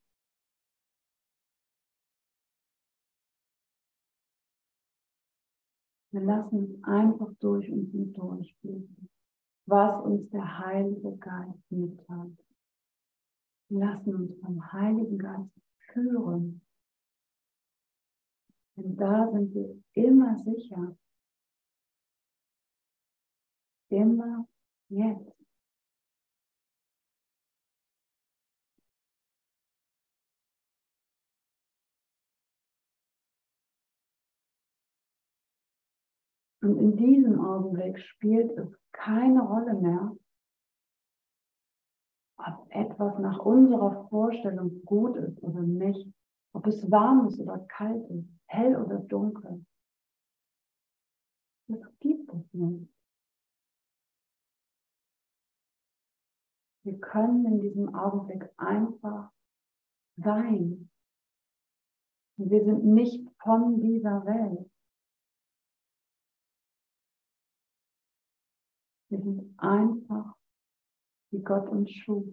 [6.12, 9.10] Wir lassen uns einfach durch uns hindurchfließen,
[9.66, 12.38] was uns der Heilige Geist mitteilt.
[13.70, 15.50] Wir lassen uns vom Heiligen Geist
[15.92, 16.62] führen.
[18.76, 20.96] Denn da sind wir immer sicher.
[23.90, 24.48] Immer
[24.90, 25.33] jetzt.
[36.64, 40.16] Und in diesem Augenblick spielt es keine Rolle mehr,
[42.38, 46.08] ob etwas nach unserer Vorstellung gut ist oder nicht,
[46.54, 49.66] ob es warm ist oder kalt ist, hell oder dunkel.
[51.68, 52.90] Das gibt es nicht.
[56.86, 59.34] Wir können in diesem Augenblick einfach
[60.16, 60.90] sein.
[62.38, 64.73] wir sind nicht von dieser Welt.
[69.14, 70.36] Wir sind einfach,
[71.30, 72.26] wie Gott uns schuf.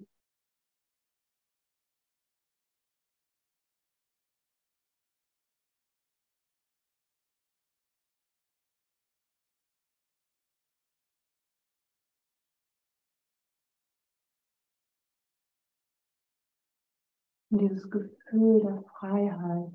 [17.50, 19.74] Und dieses Gefühl der Freiheit,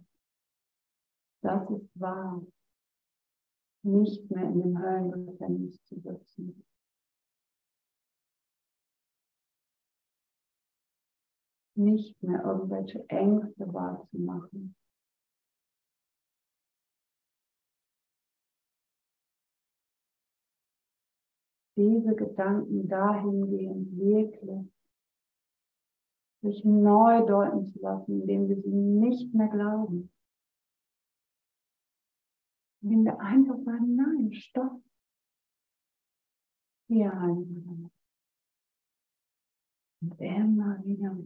[1.43, 2.43] das ist wahr,
[3.83, 6.65] nicht mehr in dem Höllengefängnis zu sitzen.
[11.77, 14.75] Nicht mehr irgendwelche Ängste wahrzumachen.
[21.77, 24.71] Diese Gedanken dahingehend wirklich
[26.41, 30.11] sich neu deuten zu lassen, indem wir sie nicht mehr glauben.
[32.81, 34.81] Indem wir einfach sagen, nein, stopp.
[36.87, 37.91] Hier ein.
[40.01, 41.17] Und immer wieder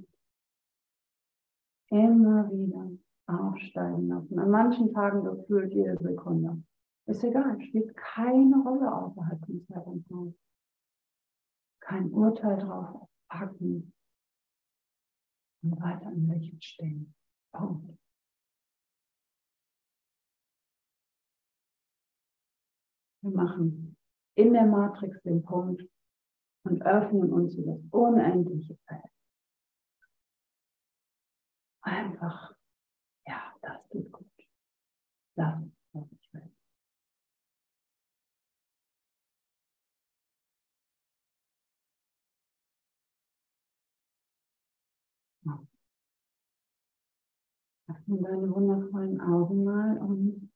[1.90, 2.92] immer wieder
[3.28, 4.40] aufsteigen lassen.
[4.40, 6.64] An manchen Tagen gefühlt jede Sekunde.
[7.06, 10.36] Ist egal, spielt keine Rolle außerhalb und Raum.
[11.80, 13.94] Kein Urteil drauf packen
[15.64, 17.16] und weiter im Lächeln stehen.
[17.52, 17.98] Punkt.
[23.22, 23.98] Wir machen
[24.36, 25.84] in der Matrix den Punkt
[26.64, 29.19] und öffnen uns für das unendliche Feld
[31.90, 32.54] einfach,
[33.28, 34.28] ja, das tut gut.
[35.36, 35.60] Das
[35.94, 36.52] was ich will.
[47.88, 50.52] Öffne deine wundervollen Augen mal und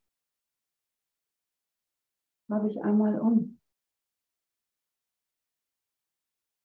[2.47, 3.59] schau dich einmal um.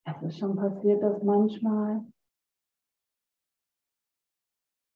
[0.05, 2.05] Es ist schon passiert, dass manchmal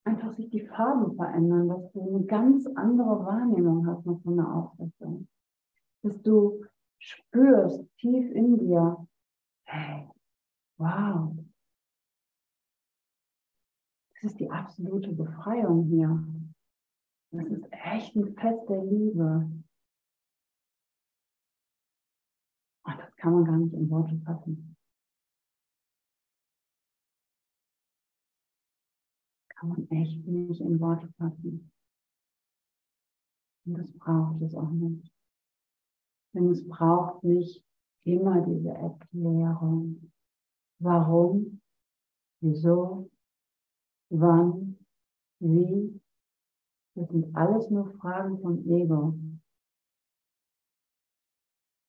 [0.05, 4.53] einfach sich die Farben verändern, dass du eine ganz andere Wahrnehmung hast noch von der
[4.53, 5.29] Ausrichtung.
[6.03, 6.65] Dass du
[6.99, 9.07] spürst tief in dir,
[9.65, 10.09] hey,
[10.79, 11.35] wow,
[14.15, 16.25] das ist die absolute Befreiung hier.
[17.31, 19.51] Das ist echt ein Fest der Liebe.
[22.85, 24.72] Und das kann man gar nicht in Worte fassen.
[29.63, 31.71] Kann man echt nicht in Worte fassen.
[33.65, 35.09] Und das braucht es auch nicht.
[36.35, 37.65] Denn es braucht nicht
[38.05, 40.11] immer diese Erklärung.
[40.81, 41.61] Warum,
[42.41, 43.09] wieso,
[44.11, 44.79] wann,
[45.39, 46.01] wie.
[46.97, 49.17] Das sind alles nur Fragen von Ego.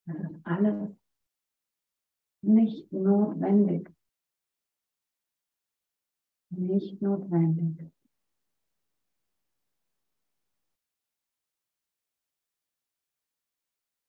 [0.06, 0.96] Das ist alles
[2.44, 3.92] nicht notwendig.
[6.58, 7.92] Nicht notwendig.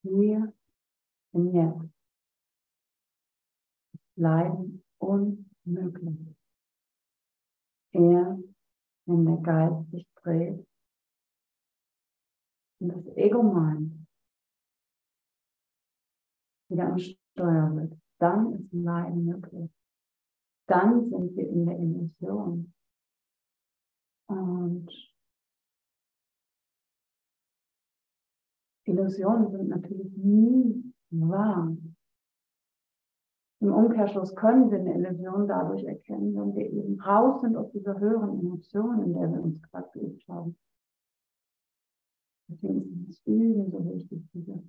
[0.03, 0.53] Hier
[1.32, 1.90] und jetzt
[3.95, 6.36] ist Leiden unmöglich.
[7.92, 8.38] Er,
[9.07, 10.66] wenn der Geist sich dreht
[12.80, 14.07] und das Ego meint,
[16.68, 19.70] wieder am Steuer wird, dann ist Leiden möglich.
[20.67, 22.73] Dann sind wir in der Illusion.
[24.27, 24.89] Und
[28.85, 31.77] Illusionen sind natürlich nie wahr.
[33.61, 37.99] Im Umkehrschluss können wir eine Illusion dadurch erkennen, wenn wir eben raus sind aus dieser
[37.99, 40.57] höheren Emotion, in der wir uns gerade geübt haben.
[42.49, 44.62] Deswegen ist es Üben so wichtig, diese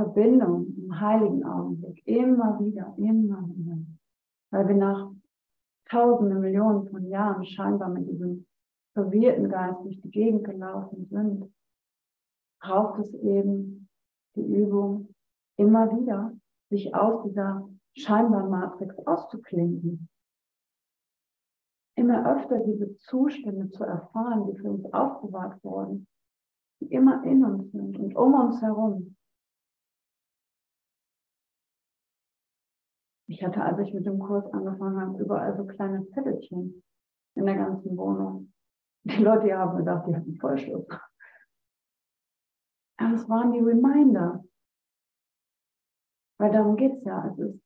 [0.00, 3.76] Verbindung im heiligen Augenblick, immer wieder, immer wieder.
[4.50, 5.10] Weil wir nach
[5.90, 8.46] tausenden, Millionen von Jahren scheinbar mit diesem
[8.94, 11.52] verwirrten Geist durch die Gegend gelaufen sind,
[12.62, 13.88] braucht es eben
[14.36, 15.14] die Übung,
[15.58, 16.32] immer wieder
[16.70, 20.08] sich aus dieser scheinbar Matrix auszuklinken.
[21.96, 26.06] Immer öfter diese Zustände zu erfahren, die für uns aufbewahrt wurden,
[26.80, 29.16] die immer in uns sind und um uns herum.
[33.30, 36.82] Ich hatte, als ich mit dem Kurs angefangen habe, überall so kleine Zettelchen
[37.36, 38.52] in der ganzen Wohnung.
[39.04, 40.84] Die Leute haben gedacht, die hatten Vollschluss.
[42.96, 44.44] Aber es waren die Reminder.
[46.38, 47.24] Weil darum geht es ja.
[47.28, 47.62] Es ist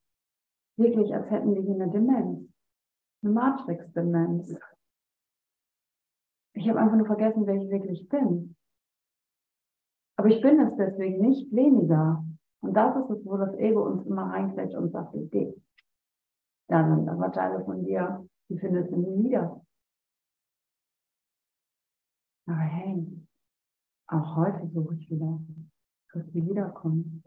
[0.77, 2.47] wirklich, als hätten wir hier eine Demenz.
[3.23, 4.59] Eine Matrix-Demenz.
[6.53, 8.55] Ich habe einfach nur vergessen, wer ich wirklich bin.
[10.17, 12.23] Aber ich bin es deswegen nicht weniger.
[12.65, 15.55] Und das ist es, wo das Ego uns immer reinquetscht und sagt, geh.
[16.71, 19.63] Ja, sind aber Teile von dir, die findest du nie wieder.
[22.47, 23.07] Aber hey,
[24.07, 25.39] auch heute suche ich wieder,
[26.15, 27.23] dass sie wiederkommt.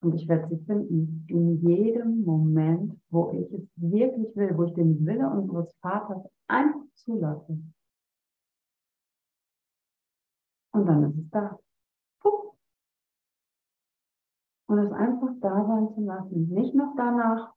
[0.00, 1.26] Und ich werde sie finden.
[1.28, 6.86] In jedem Moment, wo ich es wirklich will, wo ich den Wille unseres Vaters einfach
[6.94, 7.58] zulasse.
[10.72, 11.58] Und dann ist es da
[14.66, 16.48] und es einfach da sein zu lassen.
[16.48, 17.54] Nicht noch danach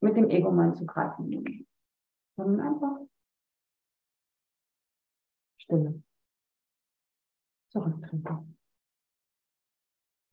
[0.00, 1.66] mit dem Ego mal zu greifen,
[2.36, 2.98] sondern einfach
[5.58, 6.02] Stille.
[7.70, 8.56] Zurücktreten.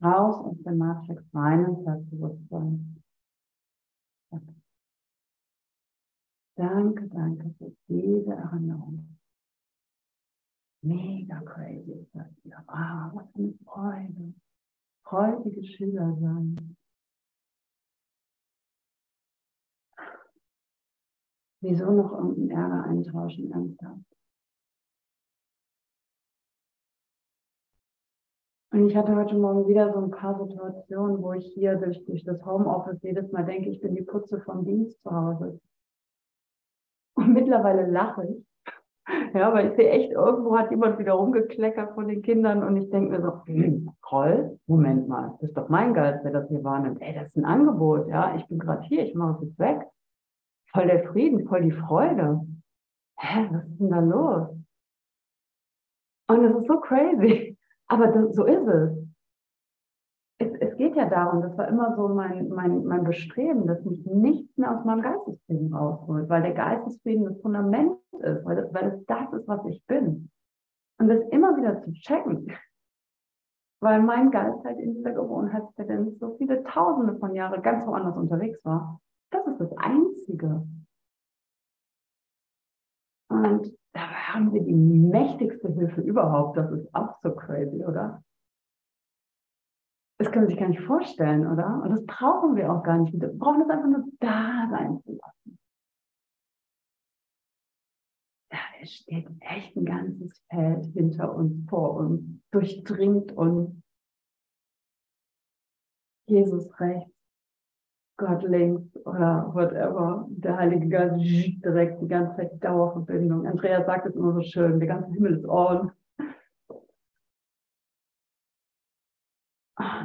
[0.02, 3.02] Raus aus der Matrix rein ins Selbstbewusstsein.
[6.56, 9.18] Danke, danke für diese Erinnerung.
[10.82, 12.62] Mega crazy ist das hier.
[12.66, 14.34] Wow, was für eine Freude
[15.04, 16.76] freudige Schüler sein.
[21.60, 24.04] Wieso noch irgendeinen Ärger eintauschen, ernsthaft?
[28.70, 32.24] Und ich hatte heute Morgen wieder so ein paar Situationen, wo ich hier durch, durch
[32.24, 35.60] das Homeoffice jedes Mal denke, ich bin die Putze vom Dienst zu Hause.
[37.14, 38.53] Und mittlerweile lache ich,
[39.34, 42.90] ja, weil ich sehe echt, irgendwo hat jemand wieder rumgekleckert von den Kindern und ich
[42.90, 43.90] denke mir so, hm,
[44.66, 47.02] Moment mal, das ist doch mein Geist, der das hier wahrnimmt.
[47.02, 49.80] Ey, das ist ein Angebot, ja, ich bin gerade hier, ich mache es jetzt weg.
[50.72, 52.40] Voll der Frieden, voll die Freude.
[53.18, 54.48] Hä, was ist denn da los?
[56.28, 59.03] Und es ist so crazy, aber das, so ist es
[60.94, 64.76] geht ja darum, das war immer so mein, mein, mein Bestreben, dass mich nichts mehr
[64.76, 69.40] aus meinem Geistesfrieden rausholt, weil der Geistesfrieden das Fundament ist, weil das, weil das das
[69.40, 70.30] ist, was ich bin.
[70.98, 72.52] Und das immer wieder zu checken,
[73.80, 78.64] weil mein Geist halt in dieser Gewohnheitstendenz so viele Tausende von Jahren ganz woanders unterwegs
[78.64, 79.00] war.
[79.30, 80.64] Das ist das Einzige.
[83.28, 86.56] Und da haben wir die mächtigste Hilfe überhaupt.
[86.56, 88.22] Das ist auch so crazy, oder?
[90.24, 91.82] Das können Sie sich gar nicht vorstellen, oder?
[91.82, 93.12] Und das brauchen wir auch gar nicht.
[93.12, 95.58] Wir brauchen es einfach nur da sein zu lassen.
[98.48, 102.22] Da steht echt ein ganzes Feld hinter uns, vor uns,
[102.52, 103.70] durchdringt uns.
[106.26, 107.12] Jesus rechts,
[108.16, 110.26] Gott links oder whatever.
[110.30, 113.46] Der Heilige Geist direkt die ganze Zeit Dauerverbindung.
[113.46, 115.92] Andreas sagt es immer so schön, der ganze Himmel ist on.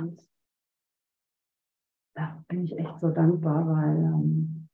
[0.01, 0.21] Und
[2.15, 4.69] da bin ich echt so dankbar, weil ähm,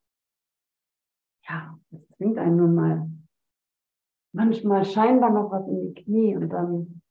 [1.47, 3.09] ja, es zwingt einen nun mal
[4.33, 7.01] manchmal scheinbar noch was in die Knie und dann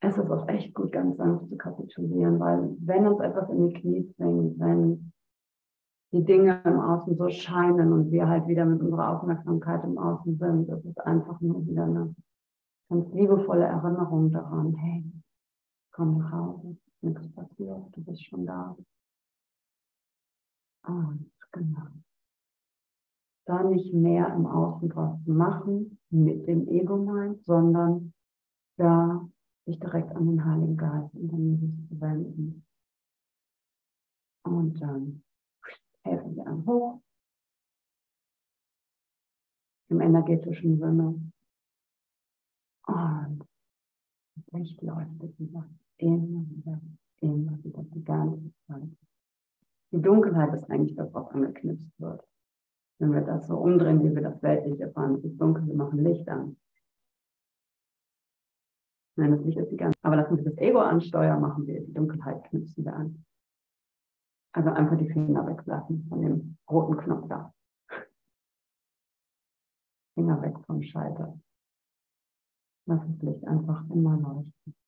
[0.00, 3.74] ist es auch echt gut, ganz sanft zu kapitulieren, weil wenn uns etwas in die
[3.74, 5.12] Knie zwingt, wenn
[6.12, 10.36] die Dinge im Außen so scheinen und wir halt wieder mit unserer Aufmerksamkeit im Außen
[10.38, 10.68] sind.
[10.68, 12.14] Das ist einfach nur wieder eine
[12.90, 15.04] ganz liebevolle Erinnerung daran, hey,
[15.90, 18.76] komm nach Hause, nichts passiert, du bist schon da.
[20.86, 21.86] Und genau.
[23.44, 28.12] Da nicht mehr im Außen draus zu machen mit dem Ego-Mind, sondern
[28.76, 29.28] da
[29.66, 32.66] sich direkt an den Heiligen Geist in der Nähe zu wenden.
[34.44, 35.22] Und dann
[36.04, 37.00] helfen wir einem hoch.
[39.88, 41.32] Im energetischen Sinne.
[42.86, 43.44] Und
[44.52, 45.68] Licht leuchtet wieder.
[46.02, 46.80] Immer wieder,
[47.20, 48.88] immer wieder, die ganze Zeit.
[49.92, 52.26] Die Dunkelheit ist eigentlich das, was angeknipst wird.
[52.98, 56.28] Wenn wir das so umdrehen, wie wir das weltlich erfahren, ist dunkel, wir machen Licht
[56.28, 56.56] an.
[59.14, 61.94] Nein, das Licht ist die ganze Aber lassen wir das Ego ansteuern, machen wir die
[61.94, 63.24] Dunkelheit, knipsen wir an.
[64.52, 67.54] Also einfach die Finger weglassen von dem roten Knopf da.
[70.14, 71.38] Finger weg vom Schalter.
[72.86, 74.81] Lass das Licht einfach immer leuchten.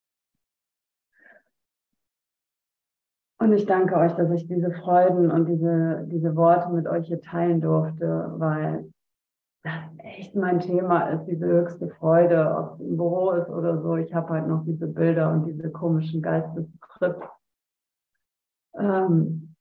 [3.45, 7.21] Und ich danke euch, dass ich diese Freuden und diese, diese Worte mit euch hier
[7.21, 8.91] teilen durfte, weil
[9.61, 13.97] das echt mein Thema ist, diese höchste Freude, ob es im Büro ist oder so.
[13.97, 17.27] Ich habe halt noch diese Bilder und diese komischen Geistestrips,
[18.79, 19.55] ähm,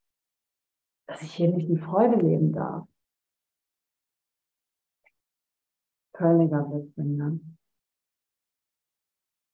[1.07, 2.87] dass ich hier nicht die Freude leben darf.
[6.17, 7.39] Völliger Witz ne?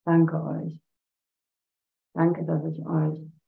[0.05, 0.81] Danke euch.
[2.15, 3.40] Danke, dass ich euch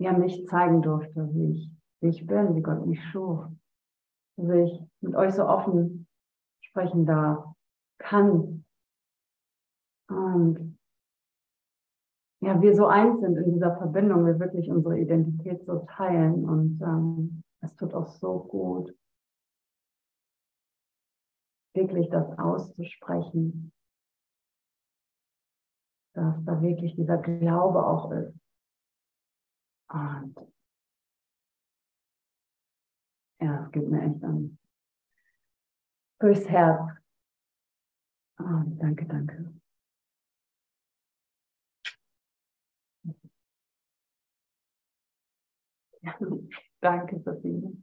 [0.00, 1.70] ja mich zeigen durfte, wie ich,
[2.00, 3.46] wie ich bin, wie Gott mich schuf
[4.40, 6.06] dass ich mit euch so offen
[6.62, 7.44] sprechen darf,
[7.98, 8.64] kann.
[10.08, 10.78] Und
[12.42, 16.80] ja, wir so eins sind in dieser Verbindung, wir wirklich unsere Identität so teilen und
[16.80, 18.96] ähm, es tut auch so gut,
[21.74, 23.72] wirklich das auszusprechen,
[26.14, 28.39] dass da wirklich dieser Glaube auch ist.
[29.92, 30.36] Und
[33.40, 34.58] ja, es geht mir echt an.
[36.20, 36.92] Durchs Herz.
[38.38, 39.52] Oh, danke, danke.
[46.02, 46.14] Ja,
[46.80, 47.82] danke, Sabine.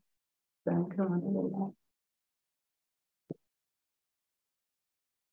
[0.64, 1.76] Danke, Liebe.